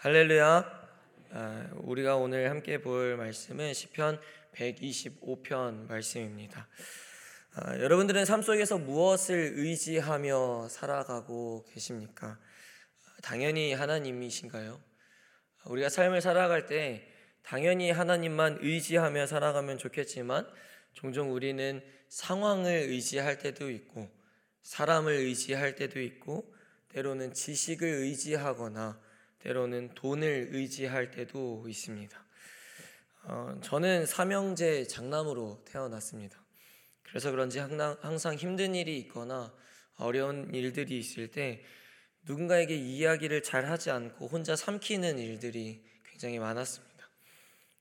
[0.00, 0.88] 할렐루야.
[1.32, 4.20] 아, 우리가 오늘 함께 볼 말씀은 시편
[4.54, 6.68] 125편 말씀입니다.
[7.56, 12.38] 아, 여러분들은 삶 속에서 무엇을 의지하며 살아가고 계십니까?
[13.24, 14.80] 당연히 하나님이신가요?
[15.64, 17.12] 우리가 삶을 살아갈 때
[17.42, 20.48] 당연히 하나님만 의지하며 살아가면 좋겠지만
[20.92, 24.08] 종종 우리는 상황을 의지할 때도 있고
[24.62, 26.54] 사람을 의지할 때도 있고
[26.90, 29.07] 때로는 지식을 의지하거나
[29.40, 32.24] 때로는 돈을 의지할 때도 있습니다.
[33.24, 36.42] 어, 저는 삼형제 장남으로 태어났습니다.
[37.02, 39.52] 그래서 그런지 항상 힘든 일이 있거나
[39.96, 41.64] 어려운 일들이 있을 때
[42.22, 47.08] 누군가에게 이야기를 잘 하지 않고 혼자 삼키는 일들이 굉장히 많았습니다.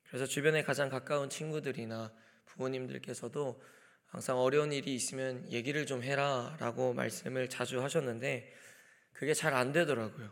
[0.07, 2.13] 그래서 주변에 가장 가까운 친구들이나
[2.45, 3.61] 부모님들께서도
[4.07, 8.53] 항상 어려운 일이 있으면 얘기를 좀 해라 라고 말씀을 자주 하셨는데
[9.11, 10.31] 그게 잘 안 되더라고요.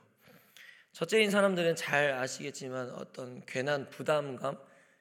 [0.96, 4.58] 첫째인 사람들은 잘 아시겠지만 어떤 괜한 부담감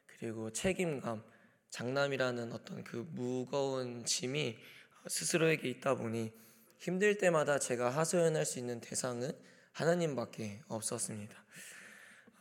[0.07, 1.23] 그리고 책임감,
[1.71, 4.59] 장남이라는 어떤 그 무거운 짐이
[5.07, 6.33] 스스로에게 있다 보니
[6.81, 9.31] 힘들 때마다 제가 하소연할 수 있는 대상은
[9.71, 11.45] 하나님밖에 없었습니다.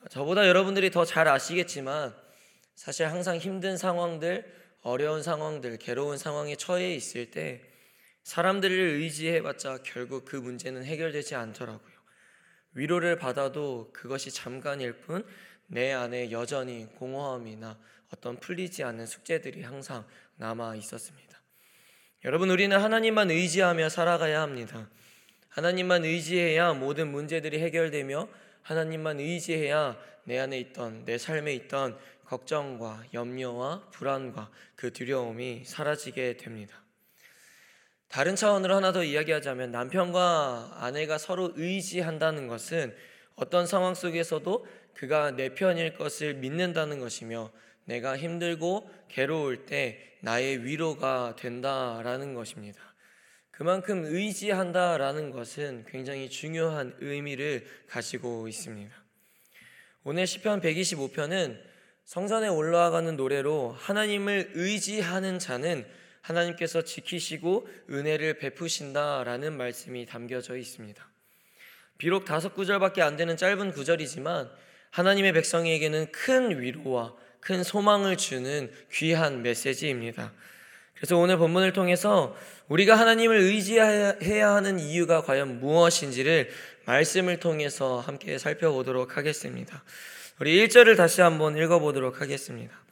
[0.10, 2.16] 저보다 여러분들이 더 잘 아시겠지만
[2.74, 7.62] 사실 항상 힘든 상황들, 어려운 상황들, 괴로운 상황에 처해 있을 때
[8.24, 11.93] 사람들을 의지해봤자 결국 그 문제는 해결되지 않더라고요.
[12.74, 15.26] 위로를 받아도 그것이 잠깐일 뿐
[15.68, 17.78] 내 안에 여전히 공허함이나
[18.14, 21.42] 어떤 풀리지 않는 숙제들이 항상 남아 있었습니다.
[22.26, 24.88] 여러분, 우리는 하나님만 의지하며 살아가야 합니다.
[25.50, 28.28] 하나님만 의지해야 모든 문제들이 해결되며
[28.62, 36.83] 하나님만 의지해야 내 안에 있던 내 삶에 있던 걱정과 염려와 불안과 그 두려움이 사라지게 됩니다.
[38.14, 42.96] 다른 차원으로 하나 더 이야기하자면 남편과 아내가 서로 의지한다는 것은
[43.34, 47.52] 어떤 상황 속에서도 그가 내 편일 것을 믿는다는 것이며
[47.86, 52.80] 내가 힘들고 괴로울 때 나의 위로가 된다라는 것입니다.
[53.50, 58.94] 그만큼 의지한다라는 것은 굉장히 중요한 의미를 가지고 있습니다.
[60.04, 61.60] 오늘 시편 125편은
[62.06, 65.84] 성전에 올라가는 노래로 하나님을 의지하는 자는
[66.24, 71.08] 하나님께서 지키시고 은혜를 베푸신다라는 말씀이 담겨져 있습니다.
[71.98, 74.50] 비록 다섯 구절밖에 안 되는 짧은 구절이지만
[74.90, 80.34] 하나님의 백성에게는 큰 위로와 큰 소망을 주는 귀한 메시지입니다.
[80.96, 82.36] 그래서 오늘 본문을 통해서
[82.70, 86.50] 우리가 하나님을 의지해야 하는 이유가 과연 무엇인지를
[86.86, 89.84] 말씀을 통해서 함께 살펴보도록 하겠습니다.
[90.40, 92.83] 우리 1절을 다시 한번 읽어보도록 하겠습니다.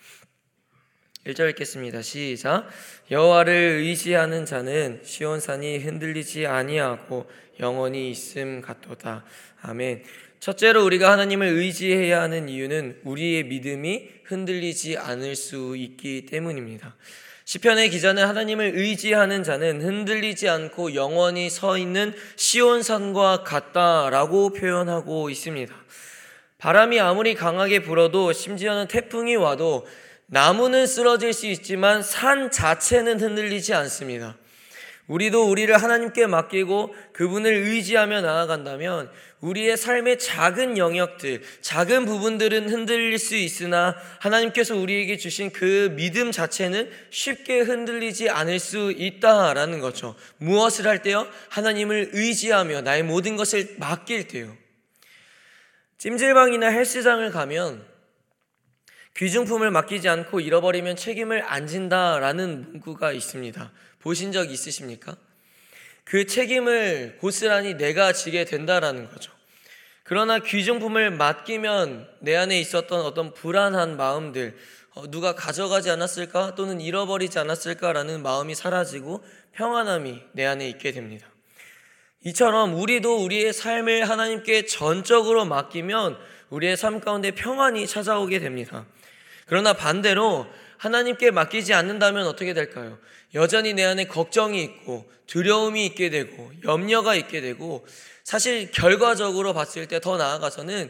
[1.27, 2.01] 1절 읽겠습니다.
[2.01, 2.67] 시작.
[3.11, 9.23] 여호와를 의지하는 자는 시온산이 흔들리지 아니하고 영원히 있음 같도다.
[9.61, 10.03] 아멘.
[10.39, 16.95] 첫째로 우리가 하나님을 의지해야 하는 이유는 우리의 믿음이 흔들리지 않을 수 있기 때문입니다.
[17.45, 25.71] 시편의 기자는 하나님을 의지하는 자는 흔들리지 않고 영원히 서 있는 시온산과 같다라고 표현하고 있습니다.
[26.57, 29.85] 바람이 아무리 강하게 불어도 심지어는 태풍이 와도
[30.34, 34.38] 나무는 쓰러질 수 있지만 산 자체는 흔들리지 않습니다.
[35.08, 39.12] 우리도 우리를 하나님께 맡기고 그분을 의지하며 나아간다면
[39.42, 46.90] 우리의 삶의 작은 영역들, 작은 부분들은 흔들릴 수 있으나 하나님께서 우리에게 주신 그 믿음 자체는
[47.09, 50.16] 쉽게 흔들리지 않을 수 있다라는 거죠.
[50.38, 51.28] 무엇을 할 때요?
[51.50, 54.56] 하나님을 의지하며 나의 모든 것을 맡길 때요.
[55.98, 57.91] 찜질방이나 헬스장을 가면
[59.17, 63.72] 귀중품을 맡기지 않고 잃어버리면 책임을 안 진다라는 문구가 있습니다.
[63.99, 65.16] 보신 적 있으십니까?
[66.03, 69.31] 그 책임을 고스란히 내가 지게 된다라는 거죠.
[70.03, 74.57] 그러나 귀중품을 맡기면 내 안에 있었던 어떤 불안한 마음들,
[74.94, 79.23] 어, 누가 가져가지 않았을까 또는 잃어버리지 않았을까라는 마음이 사라지고
[79.53, 81.27] 평안함이 내 안에 있게 됩니다.
[82.25, 86.17] 이처럼 우리도 우리의 삶을 하나님께 전적으로 맡기면
[86.50, 88.86] 우리의 삶 가운데 평안이 찾아오게 됩니다.
[89.51, 92.98] 그러나 반대로 하나님께 맡기지 않는다면 어떻게 될까요?
[93.33, 97.86] 여전히 내 안에 걱정이 있고 두려움이 있게 되고 염려가 있게 되고
[98.24, 100.89] 사실 결과적으로 봤을 때 더 나아가서는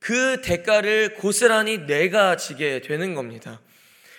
[0.00, 3.62] 그 대가를 고스란히 내가 지게 되는 겁니다.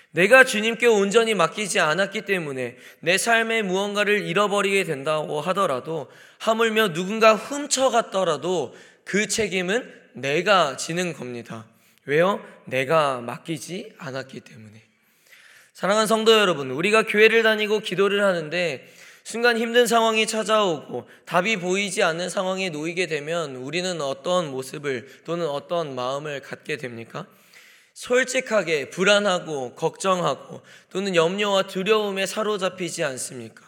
[0.09, 6.09] 내가 주님께 온전히 맡기지 않았기 때문에 내 삶의 무언가를 잃어버리게 된다고 하더라도
[6.39, 8.73] 하물며 누군가 훔쳐갔더라도
[9.03, 11.67] 그 책임은 내가 지는 겁니다.
[12.05, 12.43] 왜요?
[12.65, 14.81] 내가 맡기지 않았기 때문에.
[15.73, 18.87] 사랑하는 성도 여러분, 우리가 교회를 다니고 기도를 하는데
[19.23, 25.95] 순간 힘든 상황이 찾아오고 답이 보이지 않는 상황에 놓이게 되면 우리는 어떤 모습을 또는 어떤
[25.95, 27.25] 마음을 갖게 됩니까?
[27.95, 30.61] 솔직하게 불안하고 걱정하고
[30.91, 33.65] 또는 염려와 두려움에 사로잡히지 않습니까?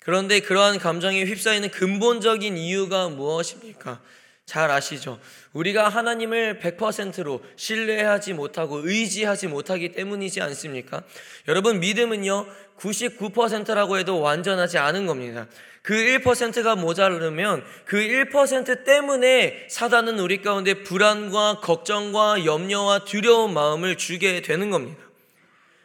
[0.00, 4.00] 그런데 그러한 감정에 휩싸이는 근본적인 이유가 무엇입니까?
[4.44, 5.18] 잘 아시죠?
[5.52, 11.02] 우리가 하나님을 100%로 신뢰하지 못하고 의지하지 못하기 때문이지 않습니까?
[11.48, 12.46] 여러분, 믿음은요,
[12.78, 15.46] 99%라고 해도 완전하지 않은 겁니다.
[15.82, 24.42] 그 1%가 모자르면 그 1% 때문에 사단은 우리 가운데 불안과 걱정과 염려와 두려운 마음을 주게
[24.42, 25.02] 되는 겁니다.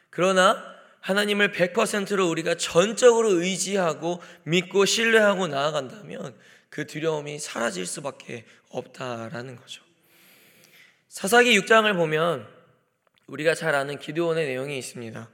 [0.10, 0.64] 그러나
[1.02, 6.36] 하나님을 100%로 우리가 전적으로 의지하고 믿고 신뢰하고 나아간다면
[6.70, 9.84] 그 두려움이 사라질 수밖에 없다라는 거죠.
[11.08, 12.48] 사사기 6장을 보면
[13.28, 15.30] 우리가 잘 아는 기도원의 내용이 있습니다.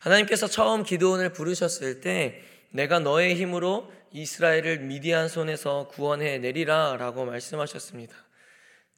[0.00, 8.14] 하나님께서 처음 기도원을 부르셨을 때 내가 너의 힘으로 이스라엘을 미디안 손에서 구원해 내리라라고 말씀하셨습니다.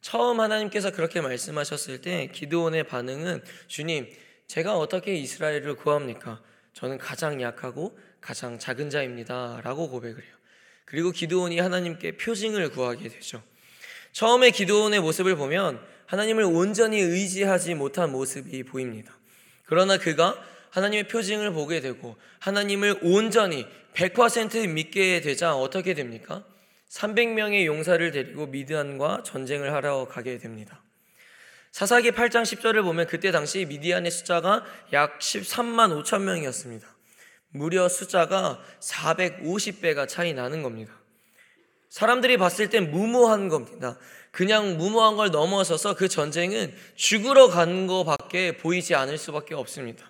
[0.00, 4.10] 처음 하나님께서 그렇게 말씀하셨을 때 기도원의 반응은 주님,
[4.46, 6.42] 제가 어떻게 이스라엘을 구합니까?
[6.74, 10.33] 저는 가장 약하고 가장 작은 자입니다라고 고백을 해요.
[10.84, 13.42] 그리고 기도원이 하나님께 표징을 구하게 되죠.
[14.12, 19.16] 처음에 기도원의 모습을 보면 하나님을 온전히 의지하지 못한 모습이 보입니다.
[19.64, 20.40] 그러나 그가
[20.70, 26.44] 하나님의 표징을 보게 되고 하나님을 온전히 100% 믿게 되자 어떻게 됩니까?
[26.90, 30.82] 300명의 용사를 데리고 미디안과 전쟁을 하러 가게 됩니다.
[31.72, 36.93] 사사기 8장 10절을 보면 그때 당시 미디안의 숫자가 약 13만 5천 명이었습니다.
[37.54, 40.92] 무려 숫자가 450배가 차이 나는 겁니다.
[41.88, 43.96] 사람들이 봤을 땐 무모한 겁니다.
[44.32, 50.04] 그냥 무모한 걸 넘어서서 그 전쟁은 죽으러 간 거밖에 보이지 않을 수밖에 없습니다.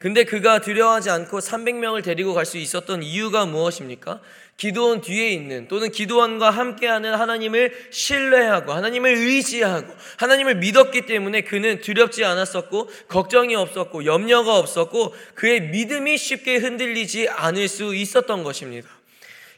[0.00, 4.20] 근데 그가 두려워하지 않고 300명을 데리고 갈 수 있었던 이유가 무엇입니까?
[4.56, 12.24] 기도원 뒤에 있는 또는 기도원과 함께하는 하나님을 신뢰하고 하나님을 의지하고 하나님을 믿었기 때문에 그는 두렵지
[12.24, 18.88] 않았었고 걱정이 없었고 염려가 없었고 그의 믿음이 쉽게 흔들리지 않을 수 있었던 것입니다.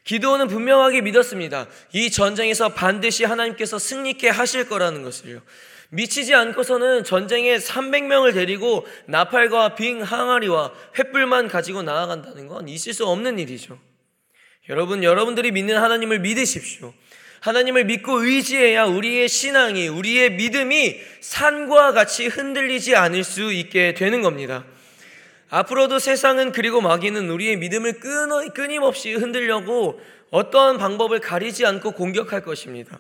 [0.02, 1.68] 기도원은 분명하게 믿었습니다.
[1.92, 5.40] 이 전쟁에서 반드시 하나님께서 승리케 하실 거라는 것을요.
[5.94, 13.38] 미치지 않고서는 전쟁에 300명을 데리고 나팔과 빙 항아리와 횃불만 가지고 나아간다는 건 있을 수 없는
[13.38, 13.78] 일이죠.
[14.70, 16.94] 여러분, 여러분들이 믿는 하나님을 믿으십시오.
[17.40, 24.64] 하나님을 믿고 의지해야 우리의 신앙이, 우리의 믿음이 산과 같이 흔들리지 않을 수 있게 되는 겁니다.
[25.50, 28.00] 앞으로도 세상은 그리고 마귀는 우리의 믿음을
[28.54, 30.00] 끊임없이 흔들려고
[30.30, 32.98] 어떠한 방법을 가리지 않고 공격할 것입니다.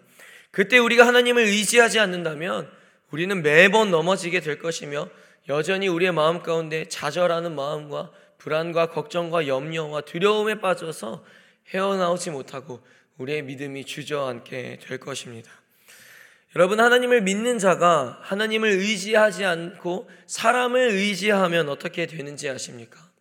[0.50, 2.81] 그때 우리가 하나님을 의지하지 않는다면
[3.12, 5.08] 우리는 매번 넘어지게 될 것이며
[5.48, 11.22] 여전히 우리의 마음 가운데 좌절하는 마음과 불안과 걱정과 염려와 두려움에 빠져서
[11.68, 12.80] 헤어나오지 못하고
[13.18, 15.50] 우리의 믿음이 주저앉게 될 것입니다.
[16.56, 23.11] 여러분 하나님을 믿는 자가 하나님을 의지하지 않고 사람을 의지하면 어떻게 되는지 아십니까?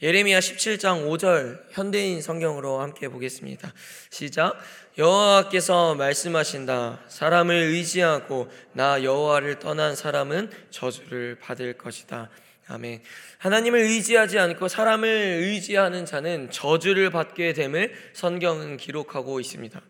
[0.00, 3.74] 예레미야 17장 5절 현대인 성경으로 함께 보겠습니다.
[4.10, 4.56] 시작.
[4.96, 7.00] 여호와께서 말씀하신다.
[7.08, 12.30] 사람을 의지하고 나 여호와를 떠난 사람은 저주를 받을 것이다.
[12.68, 13.02] 아멘.
[13.38, 19.80] 하나님을 의지하지 않고 사람을 의지하는 자는 저주를 받게 됨을 성경은 기록하고 있습니다.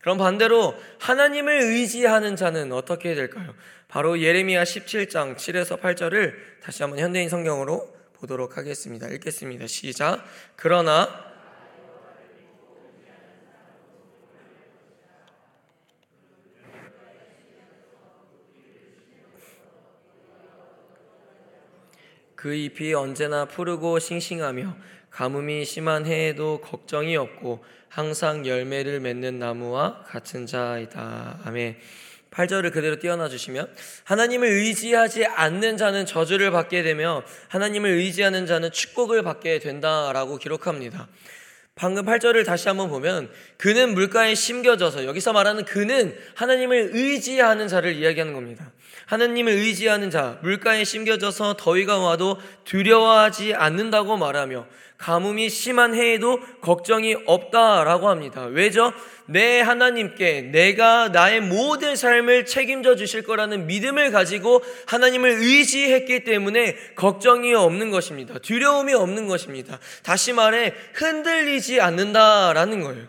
[0.00, 3.54] 그럼 반대로 하나님을 의지하는 자는 어떻게 될까요?
[3.86, 9.08] 바로 예레미야 17장 7에서 8절을 다시 한번 현대인 성경으로 보도록 하겠습니다.
[9.08, 9.66] 읽겠습니다.
[9.66, 10.24] 시작.
[10.54, 11.08] 그러나
[22.36, 24.76] 그 잎이 언제나 푸르고 싱싱하며
[25.10, 31.40] 가뭄이 심한 해에도 걱정이 없고 항상 열매를 맺는 나무와 같은 자이다.
[31.44, 31.76] 아멘.
[32.32, 33.68] 8절을 그대로 띄어놔 주시면
[34.04, 41.08] 하나님을 의지하지 않는 자는 저주를 받게 되며 하나님을 의지하는 자는 축복을 받게 된다라고 기록합니다.
[41.74, 48.34] 방금 8절을 다시 한번 보면 그는 물가에 심겨져서 여기서 말하는 그는 하나님을 의지하는 자를 이야기하는
[48.34, 48.72] 겁니다.
[49.12, 54.64] 하나님을 의지하는 자, 물가에 심겨져서 더위가 와도 두려워하지 않는다고 말하며
[54.96, 58.46] 가뭄이 심한 해에도 걱정이 없다라고 합니다.
[58.46, 58.94] 왜죠?
[59.26, 67.52] 내 하나님께 내가 나의 모든 삶을 책임져 주실 거라는 믿음을 가지고 하나님을 의지했기 때문에 걱정이
[67.52, 68.38] 없는 것입니다.
[68.38, 69.78] 두려움이 없는 것입니다.
[70.02, 73.04] 다시 말해 흔들리지 않는다라는 거예요.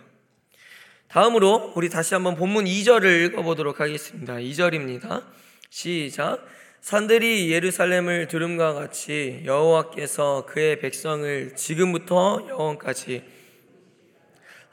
[1.08, 4.34] 다음으로 우리 다시 한번 본문 2절을 읽어보도록 하겠습니다.
[4.34, 5.43] 2절입니다.
[5.74, 6.46] 시작.
[6.82, 13.24] 산들이 예루살렘을 두름과 같이 여호와께서 그의 백성을 지금부터 영원까지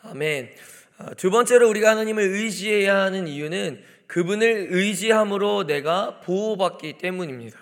[0.02, 0.50] 아멘.
[0.98, 7.58] 아, 두 번째로 우리가 하나님을 의지해야 하는 이유는 그분을 의지함으로 내가 보호받기 때문입니다.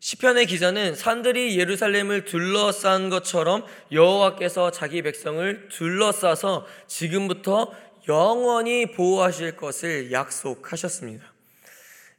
[0.00, 7.72] 시편의 기자는 산들이 예루살렘을 둘러싼 것처럼 여호와께서 자기 백성을 둘러싸서 지금부터
[8.08, 11.31] 영원히 보호하실 것을 약속하셨습니다.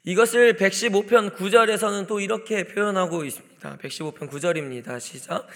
[0.06, 3.78] 이것을 115편 9절에서는 또 이렇게 표현하고 있습니다.
[3.78, 5.00] 115편 9절입니다.
[5.00, 5.48] 시작.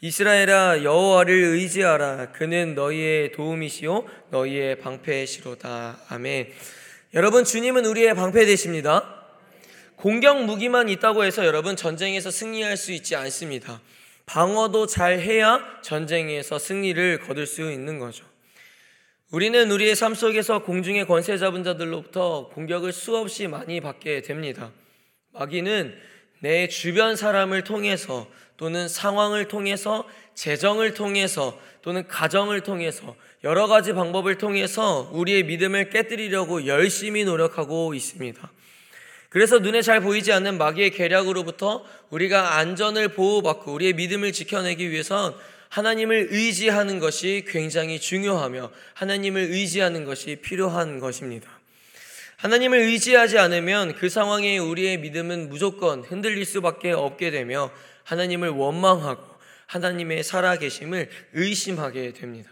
[0.00, 5.98] 이스라엘아 여호와를 의지하라 그는 너희의 도움이시요 너희의 방패시로다.
[6.08, 6.52] 아멘.
[7.14, 9.24] 여러분 주님은 우리의 방패 되십니다.
[9.96, 13.80] 공격 무기만 있다고 해서 여러분 전쟁에서 승리할 수 있지 않습니다.
[14.24, 18.24] 방어도 잘 해야 전쟁에서 승리를 거둘 수 있는 거죠.
[19.32, 24.70] 우리는 우리의 삶 속에서 공중의 권세 잡은 자들로부터 공격을 수없이 많이 받게 됩니다.
[25.32, 25.96] 마귀는
[26.38, 34.38] 내 주변 사람을 통해서 또는 상황을 통해서 재정을 통해서 또는 가정을 통해서 여러 가지 방법을
[34.38, 38.52] 통해서 우리의 믿음을 깨뜨리려고 열심히 노력하고 있습니다.
[39.28, 45.34] 그래서 눈에 잘 보이지 않는 마귀의 계략으로부터 우리가 안전을 보호받고 우리의 믿음을 지켜내기 위해선
[45.68, 51.50] 하나님을 의지하는 것이 굉장히 중요하며 하나님을 의지하는 것이 필요한 것입니다.
[52.36, 57.70] 하나님을 의지하지 않으면 그 상황에 우리의 믿음은 무조건 흔들릴 수밖에 없게 되며
[58.04, 59.24] 하나님을 원망하고
[59.66, 62.50] 하나님의 살아계심을 의심하게 됩니다.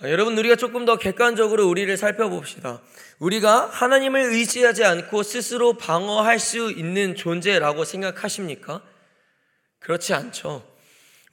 [0.00, 2.82] 아, 여러분, 우리가 조금 더 객관적으로 우리를 살펴봅시다.
[3.18, 8.82] 우리가 하나님을 의지하지 않고 스스로 방어할 수 있는 존재라고 생각하십니까?
[9.78, 10.73] 그렇지 않죠.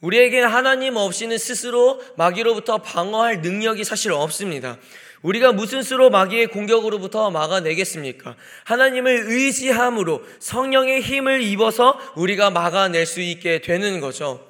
[0.01, 4.77] 우리에게 하나님 없이는 스스로 마귀로부터 방어할 능력이 사실 없습니다.
[5.21, 8.35] 우리가 무슨 수로 마귀의 공격으로부터 막아내겠습니까?
[8.63, 14.47] 하나님을 의지함으로 성령의 힘을 입어서 우리가 막아낼 수 있게 되는 거죠.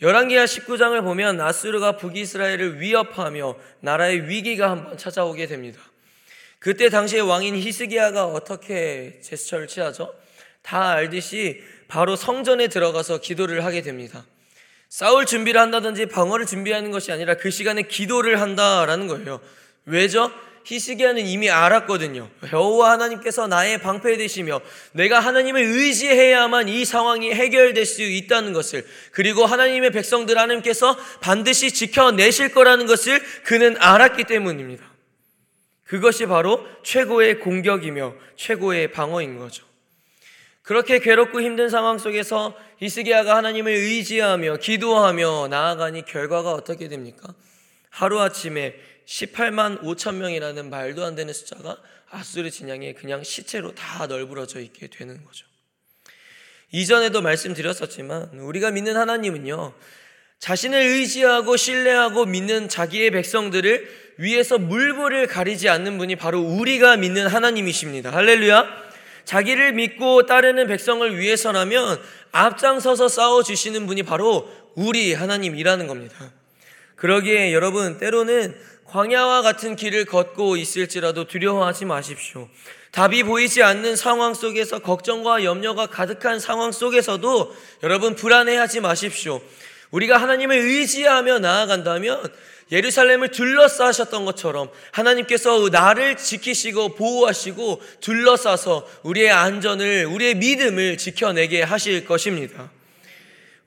[0.00, 5.80] 열왕기하 19장을 보면 아수르가 북이스라엘을 위협하며 나라의 위기가 한번 찾아오게 됩니다.
[6.60, 10.14] 그때 당시의 왕인 히스기야가 어떻게 제스처를 취하죠?
[10.62, 14.24] 다 알듯이 바로 성전에 들어가서 기도를 하게 됩니다.
[14.94, 19.40] 싸울 준비를 한다든지 방어를 준비하는 것이 아니라 그 시간에 기도를 한다라는 거예요.
[19.86, 20.30] 왜죠?
[20.62, 22.30] 히스기야는 이미 알았거든요.
[22.52, 24.60] 여호와 하나님께서 나의 방패 되시며
[24.92, 32.54] 내가 하나님을 의지해야만 이 상황이 해결될 수 있다는 것을 그리고 하나님의 백성들 하나님께서 반드시 지켜내실
[32.54, 34.84] 거라는 것을 그는 알았기 때문입니다.
[35.82, 39.73] 그것이 바로 최고의 공격이며 최고의 방어인 거죠.
[40.64, 47.34] 그렇게 괴롭고 힘든 상황 속에서 히스기야가 하나님을 의지하며 기도하며 나아가니 결과가 어떻게 됩니까?
[47.90, 48.74] 하루아침에
[49.06, 51.76] 18만 5천 명이라는 말도 안 되는 숫자가
[52.10, 55.46] 아수르 진영에 그냥 시체로 다 널브러져 있게 되는 거죠.
[56.72, 59.74] 이전에도 말씀드렸었지만 우리가 믿는 하나님은요.
[60.38, 68.10] 자신을 의지하고 신뢰하고 믿는 자기의 백성들을 위에서 물불을 가리지 않는 분이 바로 우리가 믿는 하나님이십니다.
[68.12, 68.83] 할렐루야.
[69.24, 72.00] 자기를 믿고 따르는 백성을 위해서라면
[72.32, 76.32] 앞장서서 싸워 주시는 분이 바로 우리 하나님이라는 겁니다.
[76.96, 78.54] 그러기에 여러분 때로는
[78.86, 82.48] 광야와 같은 길을 걷고 있을지라도 두려워하지 마십시오.
[82.92, 89.40] 답이 보이지 않는 상황 속에서 걱정과 염려가 가득한 상황 속에서도 여러분 불안해하지 마십시오.
[89.90, 92.22] 우리가 하나님을 의지하며 나아간다면
[92.74, 102.72] 예루살렘을 둘러싸셨던 것처럼 하나님께서 나를 지키시고 보호하시고 둘러싸서 우리의 안전을, 우리의 믿음을 지켜내게 하실 것입니다.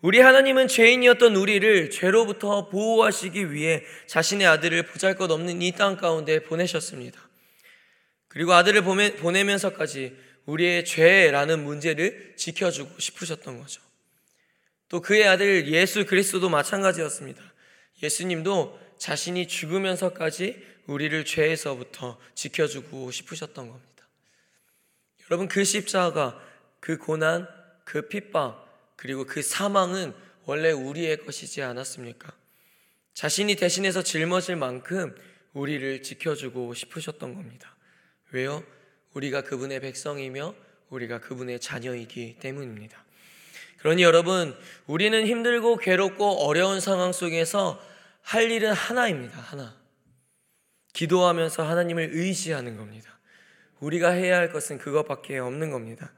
[0.02, 6.44] 우리 하나님은 죄인이었던 우리를 죄로부터 보호하시기 위해 자신의 아들을 보잘 것 없는 이 땅 가운데
[6.44, 7.20] 보내셨습니다.
[8.28, 13.82] 그리고 아들을 보내면서까지 우리의 죄라는 문제를 지켜주고 싶으셨던 거죠.
[14.90, 17.42] 또 그의 아들 예수 그리스도도 마찬가지였습니다.
[18.04, 24.08] 예수님도 자신이 죽으면서까지 우리를 죄에서부터 지켜주고 싶으셨던 겁니다.
[25.30, 26.42] 여러분 그 십자가,
[26.80, 27.48] 그 고난,
[27.84, 30.13] 그 핍박, 그리고 그 사망은
[30.46, 32.32] 원래 우리의 것이지 않았습니까?
[33.13, 35.16] 자신이 대신해서 짊어질 만큼
[35.54, 37.75] 우리를 지켜주고 싶으셨던 겁니다.
[38.32, 38.63] 왜요?
[39.13, 40.56] 우리가 그분의 백성이며
[40.89, 43.04] 우리가 그분의 자녀이기 때문입니다.
[43.80, 47.82] 그러니 여러분, 우리는 힘들고 괴롭고 어려운 상황 속에서
[48.27, 49.39] 할 일은 하나입니다.
[49.39, 49.74] 하나.
[50.91, 53.19] 기도하면서 하나님을 의지하는 겁니다.
[53.79, 56.12] 우리가 해야 할 것은 그것밖에 없는 겁니다.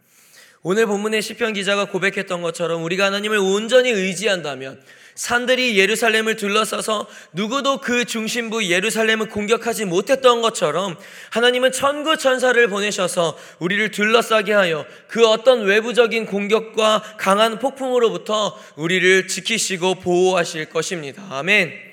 [0.63, 4.81] 오늘 본문의 시편 기자가 고백했던 것처럼 우리가 하나님을 온전히 의지한다면
[5.13, 10.97] 산들이 예루살렘을 둘러싸서 누구도 그 중심부 예루살렘을 공격하지 못했던 것처럼
[11.29, 19.95] 하나님은 천구 천사를 보내셔서 우리를 둘러싸게 하여 그 어떤 외부적인 공격과 강한 폭풍으로부터 우리를 지키시고
[19.95, 21.23] 보호하실 것입니다.
[21.29, 21.88] 아멘.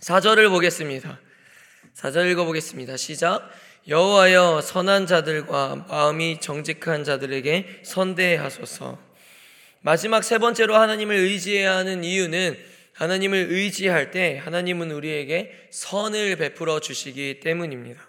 [0.00, 1.18] 4절을 보겠습니다.
[1.94, 2.96] 4절 읽어보겠습니다.
[2.96, 3.50] 시작.
[3.88, 8.98] 여호와여 선한 자들과 마음이 정직한 자들에게 선대하소서.
[9.80, 12.58] 마지막 세 번째로 하나님을 의지해야 하는 이유는
[12.92, 18.02] 하나님을 의지할 때 하나님은 우리에게 선을 베풀어 주시기 때문입니다.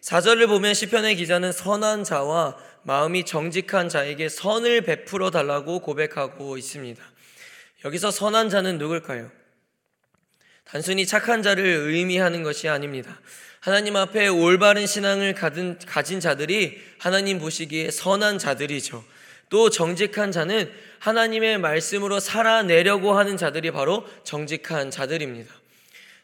[0.00, 7.02] 4절을 보면 시편의 기자는 선한 자와 마음이 정직한 자에게 선을 베풀어 달라고 고백하고 있습니다.
[7.84, 9.30] 여기서 선한 자는 누굴까요?
[10.68, 13.20] 단순히 착한 자를 의미하는 것이 아닙니다.
[13.60, 19.04] 하나님 앞에 올바른 신앙을 가진 자들이 하나님 보시기에 선한 자들이죠.
[19.48, 25.52] 또 정직한 자는 하나님의 말씀으로 살아내려고 하는 자들이 바로 정직한 자들입니다.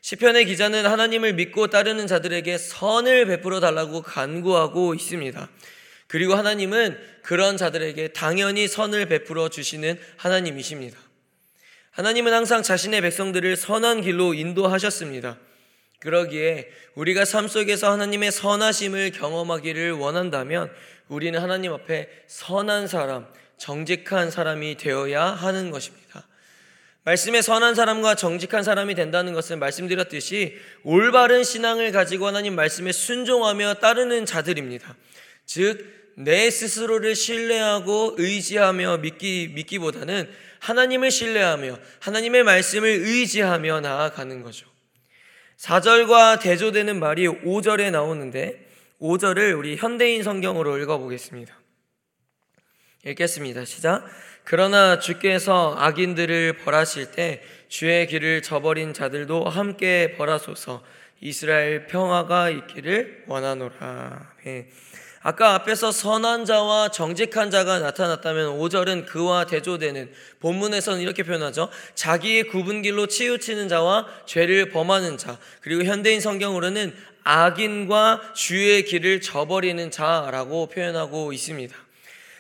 [0.00, 5.48] 시편의 기자는 하나님을 믿고 따르는 자들에게 선을 베풀어 달라고 간구하고 있습니다.
[6.08, 10.98] 그리고 하나님은 그런 자들에게 당연히 선을 베풀어 주시는 하나님이십니다.
[11.92, 15.38] 하나님은 항상 자신의 백성들을 선한 길로 인도하셨습니다.
[16.00, 20.70] 그러기에 우리가 삶 속에서 하나님의 선하심을 경험하기를 원한다면
[21.08, 23.26] 우리는 하나님 앞에 선한 사람,
[23.58, 26.26] 정직한 사람이 되어야 하는 것입니다.
[27.04, 34.24] 말씀에 선한 사람과 정직한 사람이 된다는 것은 말씀드렸듯이 올바른 신앙을 가지고 하나님 말씀에 순종하며 따르는
[34.24, 34.96] 자들입니다.
[35.44, 44.66] 즉, 내 스스로를 신뢰하고 의지하며 믿기, 믿기보다는 하나님을 신뢰하며 하나님의 말씀을 의지하며 나아가는 거죠.
[45.58, 48.68] 4절과 대조되는 말이 5절에 나오는데
[49.00, 51.58] 5절을 우리 현대인 성경으로 읽어보겠습니다.
[53.04, 53.64] 읽겠습니다.
[53.64, 54.04] 시작.
[54.44, 60.84] 그러나 주께서 악인들을 벌하실 때 주의 길을 저버린 자들도 함께 벌하소서
[61.20, 64.34] 이스라엘 평화가 있기를 원하노라.
[64.44, 64.68] 네.
[65.22, 71.68] 아까 앞에서 선한 자와 정직한 자가 나타났다면 5절은 그와 대조되는 본문에서는 이렇게 표현하죠.
[71.94, 75.38] 자기의 굽은 길로 치우치는 자와 죄를 범하는 자.
[75.60, 81.76] 그리고 현대인 성경으로는 악인과 주의 길을 저버리는 자라고 표현하고 있습니다.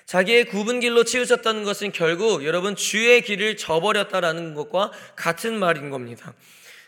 [0.06, 6.34] 자기의 굽은 길로 치우쳤다는 것은 결국 여러분 주의 길을 저버렸다라는 것과 같은 말인 겁니다.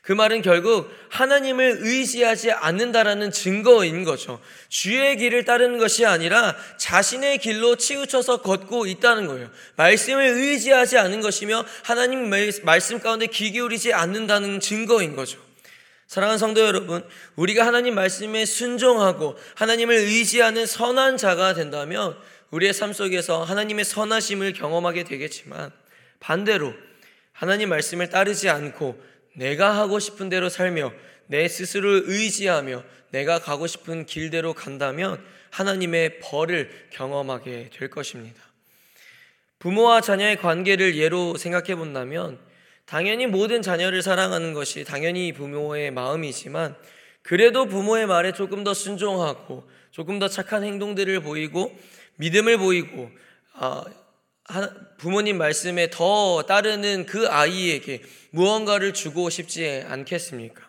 [0.04, 4.38] 그 말은 결국 하나님을 의지하지 않는다라는 증거인 거죠.
[4.68, 9.50] 주의 길을 따르는 것이 아니라 자신의 길로 치우쳐서 걷고 있다는 거예요.
[9.76, 12.28] 말씀을 의지하지 않는 것이며 하나님
[12.64, 15.38] 말씀 가운데 귀 기울이지 않는다는 증거인 거죠.
[16.06, 17.02] 사랑하는 성도 여러분,
[17.36, 22.14] 우리가 하나님 말씀에 순종하고 하나님을 의지하는 선한 자가 된다면
[22.50, 25.72] 우리의 삶 속에서 하나님의 선하심을 경험하게 되겠지만
[26.20, 26.74] 반대로
[27.32, 30.92] 하나님 말씀을 따르지 않고 내가 하고 싶은 대로 살며
[31.26, 38.42] 내 스스로를 의지하며 내가 가고 싶은 길대로 간다면 하나님의 벌을 경험하게 될 것입니다.
[39.60, 42.38] 부모와 자녀의 관계를 예로 생각해 본다면
[42.86, 46.76] 당연히 모든 자녀를 사랑하는 것이 당연히 부모의 마음이지만
[47.22, 51.74] 그래도 부모의 말에 조금 더 순종하고 조금 더 착한 행동들을 보이고
[52.16, 53.10] 믿음을 보이고
[53.54, 53.84] 아,
[54.98, 60.62] 부모님 말씀에 더 따르는 그 아이에게 무언가를 주고 싶지 않겠습니까?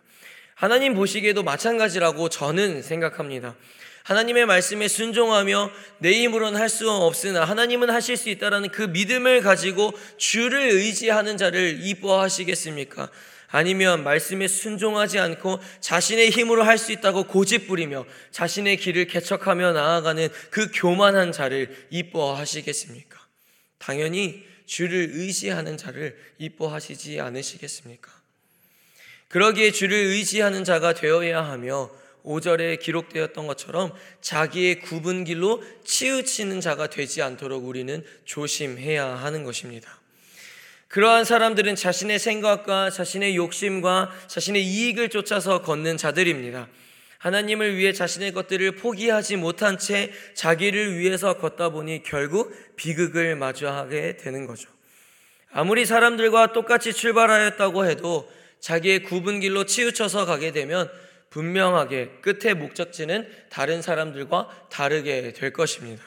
[0.55, 3.55] 하나님 보시기에도 마찬가지라고 저는 생각합니다.
[4.03, 9.93] 하나님의 말씀에 순종하며 내 힘으로는 할 수 없으나 하나님은 하실 수 있다라는 그 믿음을 가지고
[10.17, 13.09] 주를 의지하는 자를 이뻐하시겠습니까?
[13.49, 20.69] 아니면 말씀에 순종하지 않고 자신의 힘으로 할 수 있다고 고집부리며 자신의 길을 개척하며 나아가는 그
[20.73, 23.14] 교만한 자를 이뻐하시겠습니까?
[23.85, 28.11] 당연히 주를 의지하는 자를 이뻐하시지 않으시겠습니까?
[29.27, 31.91] 그러기에 주를 의지하는 자가 되어야 하며
[32.23, 40.01] 5절에 기록되었던 것처럼 자기의 굽은 길로 치우치는 자가 되지 않도록 우리는 조심해야 하는 것입니다.
[40.87, 46.67] 그러한 사람들은 자신의 생각과 자신의 욕심과 자신의 이익을 쫓아서 걷는 자들입니다.
[47.17, 54.45] 하나님을 위해 자신의 것들을 포기하지 못한 채 자기를 위해서 걷다 보니 결국 비극을 마주하게 되는
[54.45, 54.69] 거죠.
[55.51, 60.89] 아무리 사람들과 똑같이 출발하였다고 해도 자기의 굽은 길로 치우쳐서 가게 되면
[61.29, 66.03] 분명하게 끝의 목적지는 다른 사람들과 다르게 될 것입니다.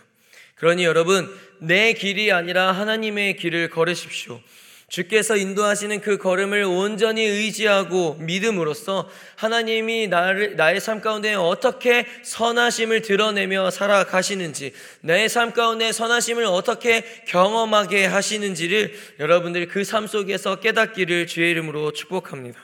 [0.54, 1.28] 그러니 여러분,
[1.60, 4.40] 내 길이 아니라 하나님의 길을 걸으십시오.
[4.88, 13.70] 주께서 인도하시는 그 걸음을 온전히 의지하고 믿음으로써 하나님이 나를, 나의 삶 가운데 어떻게 선하심을 드러내며
[13.70, 21.92] 살아가시는지, 나의 삶 가운데 선하심을 어떻게 경험하게 하시는지를 여러분들이 그 삶 속에서 깨닫기를 주의 이름으로
[21.92, 22.60] 축복합니다.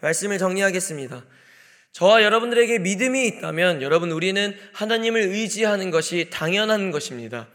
[0.00, 1.22] 말씀을 정리하겠습니다.
[1.92, 7.46] 저와 여러분들에게 믿음이 있다면 여러분 우리는 하나님을 의지하는 것이 당연한 것입니다.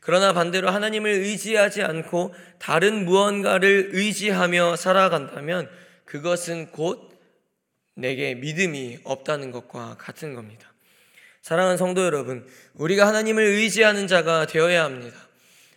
[0.00, 5.68] 그러나 반대로 하나님을 의지하지 않고 다른 무언가를 의지하며 살아간다면
[6.06, 7.10] 그것은 곧
[7.94, 10.72] 내게 믿음이 없다는 것과 같은 겁니다.
[11.42, 15.16] 사랑하는 성도 여러분, 우리가 하나님을 의지하는 자가 되어야 합니다.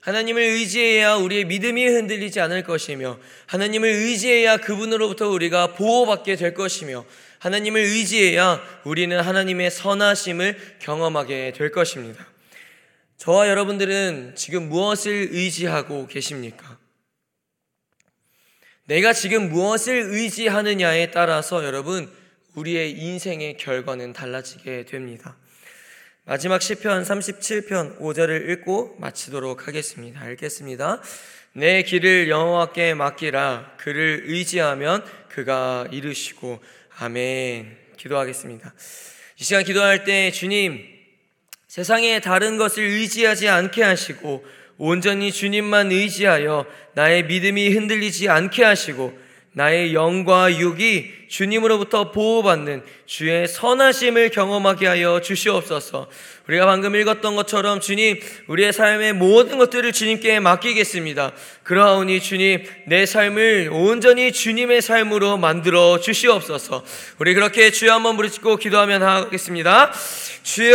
[0.01, 7.05] 하나님을 의지해야 우리의 믿음이 흔들리지 않을 것이며 하나님을 의지해야 그분으로부터 우리가 보호받게 될 것이며
[7.39, 12.32] 하나님을 의지해야 우리는 하나님의 선하심을 경험하게 될 것입니다.
[13.23, 16.77] 저와 여러분들은 지금 무엇을 의지하고 계십니까?
[18.83, 22.11] 내가 지금 무엇을 의지하느냐에 따라서 여러분
[22.55, 25.37] 우리의 인생의 결과는 달라지게 됩니다.
[26.25, 30.29] 마지막 시편 37편 5절을 읽고 마치도록 하겠습니다.
[30.31, 31.01] 읽겠습니다.
[31.53, 36.61] 내 길을 여호와께 맡기라 그를 의지하면 그가 이루시고
[36.97, 37.77] 아멘.
[37.95, 38.73] 기도하겠습니다.
[39.39, 40.92] 이 시간 기도할 때 주님
[41.73, 44.45] 세상에 다른 것을 의지하지 않게 하시고
[44.77, 49.11] 온전히 주님만 의지하여 나의 믿음이 흔들리지 않게 하시고
[49.55, 56.07] 나의 영과 육이 주님으로부터 보호받는 주의 선하심을 경험하게 하여 주시옵소서.
[56.47, 61.33] 우리가 방금 읽었던 것처럼 주님, 우리의 삶의 모든 것들을 주님께 맡기겠습니다.
[61.63, 66.83] 그러하오니 주님, 내 삶을 온전히 주님의 삶으로 만들어 주시옵소서.
[67.19, 69.91] 우리 그렇게 주여 한번 부르짖고 기도하면 하겠습니다.
[70.41, 70.73] 주여!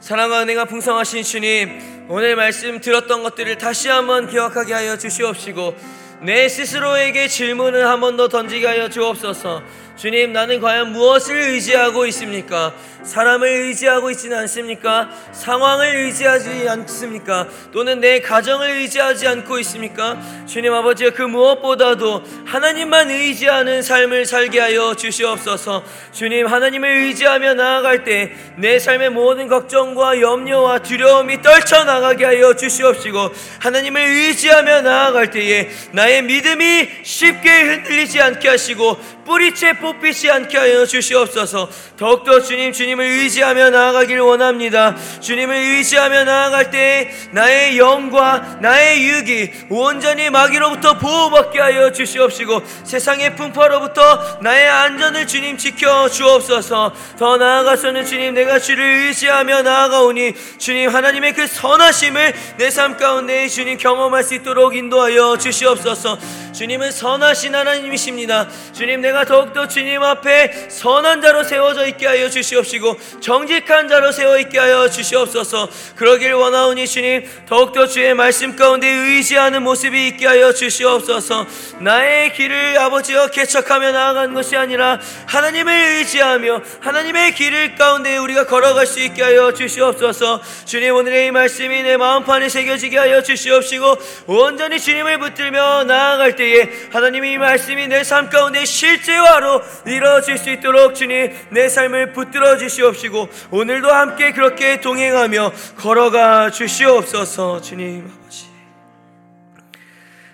[0.00, 5.76] 사랑과 은혜가 풍성하신 주님, 오늘 말씀 들었던 것들을 다시 한번 기억하게 하여 주시옵시고,
[6.22, 9.62] 내 스스로에게 질문을 한 번 더 던지게 하여 주옵소서.
[9.98, 12.72] 주님, 나는 과연 무엇을 의지하고 있습니까?
[13.02, 15.08] 사람을 의지하고 있지는 않습니까?
[15.32, 17.48] 상황을 의지하지 않습니까?
[17.72, 20.16] 또는 내 가정을 의지하지 않고 있습니까?
[20.46, 25.82] 주님 아버지, 그 무엇보다도 하나님만 의지하는 삶을 살게 하여 주시옵소서.
[26.12, 33.30] 주님, 하나님을 의지하며 나아갈 때 내 삶의 모든 걱정과 염려와 두려움이 떨쳐나가게 하여 주시옵시고,
[33.60, 41.68] 하나님을 의지하며 나아갈 때에 나의 믿음이 쉽게 흔들리지 않게 하시고, 뿌리채 뽑히지 않게 하여 주시옵소서.
[41.98, 44.96] 더욱더 주님 주님을 의지하며 나아가길 원합니다.
[45.20, 54.38] 주님을 의지하며 나아갈 때 나의 영과 나의 육이 온전히 마귀로부터 보호받게 하여 주시옵시고 세상의 풍파로부터
[54.40, 56.94] 나의 안전을 주님 지켜 주옵소서.
[57.18, 63.76] 더 나아가서는 주님 내가 주를 의지하며 나아가오니 주님 하나님의 그 선하심을 내 삶 가운데 주님
[63.76, 66.16] 경험할 수 있도록 인도하여 주시옵소서.
[66.52, 68.48] 주님은 선하신 하나님이십니다.
[68.72, 74.58] 주님 내가 더욱더 주님 앞에 선한 자로 세워져 있게 하여 주시옵시고 정직한 자로 세워 있게
[74.58, 75.68] 하여 주시옵소서.
[75.96, 81.46] 그러길 원하오니 주님 더욱더 주의 말씀 가운데 의지하는 모습이 있게 하여 주시옵소서.
[81.78, 89.00] 나의 길을 아버지여 개척하며 나아가는 것이 아니라 하나님을 의지하며 하나님의 길을 가운데 우리가 걸어갈 수
[89.00, 90.42] 있게 하여 주시옵소서.
[90.64, 96.70] 주님 오늘의 이 말씀이 내 마음판에 새겨지게 하여 주시옵시고 온전히 주님을 붙들며 나아갈 때 때에
[96.92, 103.28] 하나님이 이 말씀이 내 삶 가운데 실제화로 이루어질 수 있도록 주님 내 삶을 붙들어 주시옵시고
[103.50, 108.46] 오늘도 함께 그렇게 동행하며 걸어가 주시옵소서 주님 아버지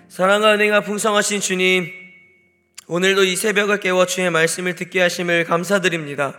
[0.09, 1.91] 사랑과 은혜가 풍성하신 주님
[2.87, 6.37] 오늘도 이 새벽을 깨워 주의 말씀을 듣게 하심을 감사드립니다.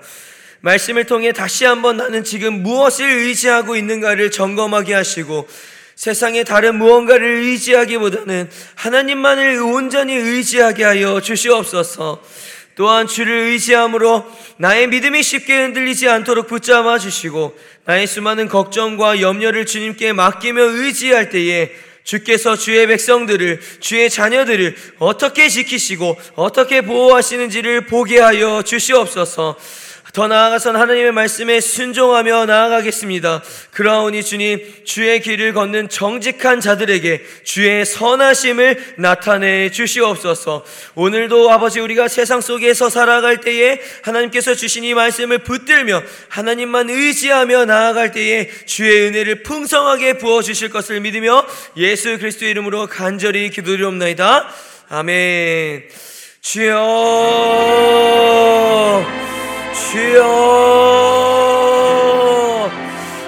[0.61, 5.49] 말씀을 통해 다시 한번 나는 지금 무엇을 의지하고 있는가를 점검하게 하시고
[5.97, 12.23] 세상의 다른 무언가를 의지하기보다는 하나님만을 온전히 의지하게 하여 주시옵소서.
[12.77, 14.25] 또한 주를 의지함으로
[14.59, 21.73] 나의 믿음이 쉽게 흔들리지 않도록 붙잡아 주시고 나의 수많은 걱정과 염려를 주님께 맡기며 의지할 때에
[22.05, 29.57] 주께서 주의 백성들을 주의 자녀들을 어떻게 지키시고 어떻게 보호하시는지를 보게 하여 주시옵소서.
[30.17, 33.43] 더 나아가선 하나님의 말씀에 순종하며 나아가겠습니다.
[33.73, 40.65] 그러하오니 주님, 주의 길을 걷는 정직한 자들에게 주의 선하심을 나타내 주시옵소서.
[40.95, 48.13] 오늘도 아버지 우리가 세상 속에서 살아갈 때에 하나님께서 주신 이 말씀을 붙들며 하나님만 의지하며 나아갈
[48.13, 51.45] 때에 주의 은혜를 풍성하게 부어 주실 것을 믿으며
[51.77, 54.49] 예수 그리스도 이름으로 간절히 기도드리옵나이다.
[54.89, 55.83] 아멘.
[56.41, 56.77] 주여
[59.77, 60.23] 주여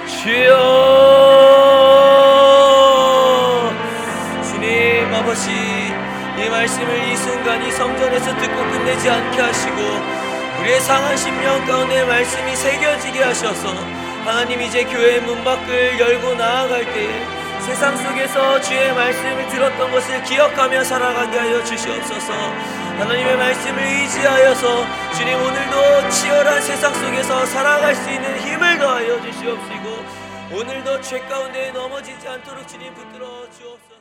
[0.06, 0.54] 주여.
[4.42, 9.76] 주님 아버지 이 말씀을 이 순간 이 성전에서 듣고 끝내지 않게 하시고
[10.60, 13.68] 우리의 상한 심령 가운데 말씀이 새겨지게 하셔서
[14.24, 17.08] 하나님 이제 교회 문 밖을 열고 나아갈 때
[17.60, 22.77] 세상 속에서 주의 말씀을 들었던 것을 기억하며 살아가게 하여 주시옵소서.
[22.98, 24.84] 하나님의 말씀을 의지하여서
[25.16, 32.26] 주님 오늘도 치열한 세상 속에서 살아갈 수 있는 힘을 더하여 주시옵시고 오늘도 죄 가운데 넘어지지
[32.26, 33.97] 않도록 주님 붙들어 주옵소서